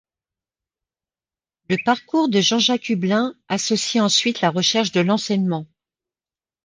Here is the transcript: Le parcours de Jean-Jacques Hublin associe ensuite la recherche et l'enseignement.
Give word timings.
Le 1.69 1.77
parcours 1.85 2.27
de 2.27 2.41
Jean-Jacques 2.41 2.89
Hublin 2.89 3.35
associe 3.49 4.03
ensuite 4.03 4.41
la 4.41 4.49
recherche 4.49 4.89
et 4.95 5.03
l'enseignement. 5.03 5.67